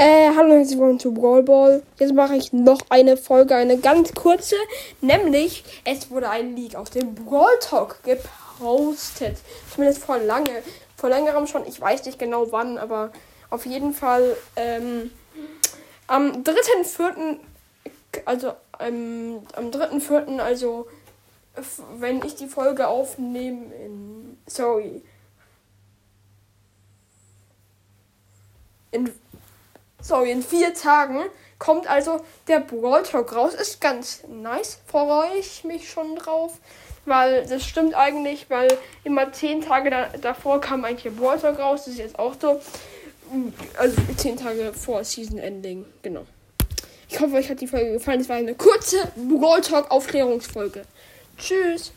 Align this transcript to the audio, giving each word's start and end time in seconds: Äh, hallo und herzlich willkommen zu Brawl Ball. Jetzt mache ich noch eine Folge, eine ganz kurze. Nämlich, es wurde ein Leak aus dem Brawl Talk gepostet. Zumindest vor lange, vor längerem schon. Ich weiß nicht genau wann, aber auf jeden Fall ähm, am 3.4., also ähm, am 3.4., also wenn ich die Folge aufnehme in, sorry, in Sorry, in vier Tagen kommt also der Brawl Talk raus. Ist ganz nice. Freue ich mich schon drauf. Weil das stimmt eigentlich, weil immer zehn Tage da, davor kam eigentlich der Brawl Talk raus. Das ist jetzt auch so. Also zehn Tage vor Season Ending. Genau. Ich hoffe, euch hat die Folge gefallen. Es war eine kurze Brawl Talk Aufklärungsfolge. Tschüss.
Äh, 0.00 0.30
hallo 0.36 0.52
und 0.52 0.58
herzlich 0.58 0.78
willkommen 0.78 1.00
zu 1.00 1.12
Brawl 1.12 1.42
Ball. 1.42 1.82
Jetzt 1.98 2.14
mache 2.14 2.36
ich 2.36 2.52
noch 2.52 2.78
eine 2.88 3.16
Folge, 3.16 3.56
eine 3.56 3.78
ganz 3.78 4.14
kurze. 4.14 4.54
Nämlich, 5.00 5.64
es 5.84 6.08
wurde 6.08 6.30
ein 6.30 6.54
Leak 6.54 6.76
aus 6.76 6.90
dem 6.90 7.16
Brawl 7.16 7.58
Talk 7.60 7.98
gepostet. 8.04 9.38
Zumindest 9.74 10.04
vor 10.04 10.18
lange, 10.18 10.62
vor 10.96 11.08
längerem 11.10 11.48
schon. 11.48 11.66
Ich 11.66 11.80
weiß 11.80 12.06
nicht 12.06 12.16
genau 12.16 12.52
wann, 12.52 12.78
aber 12.78 13.10
auf 13.50 13.66
jeden 13.66 13.92
Fall 13.92 14.36
ähm, 14.54 15.10
am 16.06 16.44
3.4., 16.44 17.38
also 18.24 18.52
ähm, 18.78 19.40
am 19.56 19.70
3.4., 19.72 20.38
also 20.38 20.86
wenn 21.98 22.24
ich 22.24 22.36
die 22.36 22.46
Folge 22.46 22.86
aufnehme 22.86 23.74
in, 23.74 24.38
sorry, 24.46 25.02
in 28.92 29.10
Sorry, 30.00 30.30
in 30.30 30.42
vier 30.42 30.74
Tagen 30.74 31.24
kommt 31.58 31.88
also 31.88 32.20
der 32.46 32.60
Brawl 32.60 33.02
Talk 33.02 33.34
raus. 33.34 33.54
Ist 33.54 33.80
ganz 33.80 34.22
nice. 34.28 34.78
Freue 34.86 35.36
ich 35.38 35.64
mich 35.64 35.90
schon 35.90 36.16
drauf. 36.16 36.58
Weil 37.04 37.46
das 37.46 37.64
stimmt 37.64 37.94
eigentlich, 37.94 38.50
weil 38.50 38.68
immer 39.02 39.32
zehn 39.32 39.62
Tage 39.62 39.90
da, 39.90 40.08
davor 40.20 40.60
kam 40.60 40.84
eigentlich 40.84 41.04
der 41.04 41.10
Brawl 41.10 41.38
Talk 41.38 41.58
raus. 41.58 41.84
Das 41.84 41.94
ist 41.94 41.98
jetzt 41.98 42.18
auch 42.18 42.34
so. 42.40 42.60
Also 43.76 43.96
zehn 44.16 44.36
Tage 44.36 44.72
vor 44.72 45.02
Season 45.04 45.38
Ending. 45.38 45.84
Genau. 46.02 46.26
Ich 47.08 47.18
hoffe, 47.20 47.36
euch 47.36 47.50
hat 47.50 47.60
die 47.60 47.66
Folge 47.66 47.92
gefallen. 47.92 48.20
Es 48.20 48.28
war 48.28 48.36
eine 48.36 48.54
kurze 48.54 49.10
Brawl 49.16 49.62
Talk 49.62 49.90
Aufklärungsfolge. 49.90 50.82
Tschüss. 51.38 51.92